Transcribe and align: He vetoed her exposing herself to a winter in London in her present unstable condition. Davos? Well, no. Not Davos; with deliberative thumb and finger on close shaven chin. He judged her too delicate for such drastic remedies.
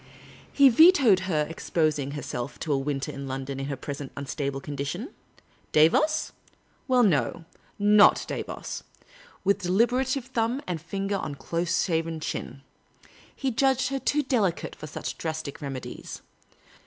He 0.51 0.67
vetoed 0.69 1.29
her 1.29 1.45
exposing 1.47 2.13
herself 2.13 2.57
to 2.61 2.73
a 2.73 2.77
winter 2.79 3.11
in 3.11 3.27
London 3.27 3.59
in 3.59 3.67
her 3.67 3.75
present 3.75 4.11
unstable 4.17 4.59
condition. 4.59 5.13
Davos? 5.73 6.31
Well, 6.87 7.03
no. 7.03 7.45
Not 7.77 8.25
Davos; 8.27 8.81
with 9.43 9.59
deliberative 9.61 10.25
thumb 10.25 10.59
and 10.65 10.81
finger 10.81 11.17
on 11.17 11.35
close 11.35 11.83
shaven 11.83 12.19
chin. 12.19 12.63
He 13.35 13.51
judged 13.51 13.89
her 13.89 13.99
too 13.99 14.23
delicate 14.23 14.75
for 14.75 14.87
such 14.87 15.19
drastic 15.19 15.61
remedies. 15.61 16.23